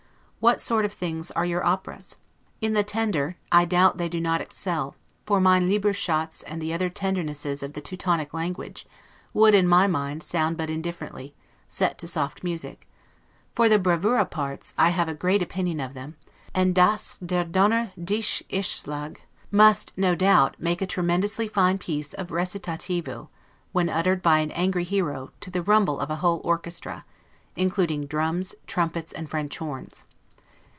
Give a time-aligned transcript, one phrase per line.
[0.43, 2.15] What sort of things are your operas?
[2.61, 6.73] In the tender, I doubt they do not excel; for 'mein lieber schatz', and the
[6.73, 8.87] other tendernesses of the Teutonic language,
[9.35, 11.35] would, in my mind, sound but indifferently,
[11.67, 12.87] set to soft music;
[13.53, 16.15] for the bravura parts, I have a great opinion of them;
[16.55, 19.19] and 'das, der donner dich erschlage',
[19.51, 23.27] must no doubt, make a tremendously fine piece of 'recitativo',
[23.73, 27.05] when uttered by an angry hero, to the rumble of a whole orchestra,
[27.55, 30.05] including drums, trumpets, and French horns.